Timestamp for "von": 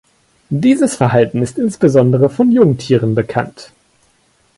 2.31-2.51